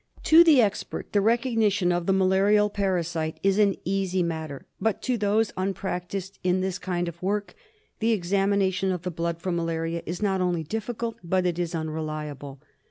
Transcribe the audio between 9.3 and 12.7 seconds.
for malaria is not only difficult but it is unreliable.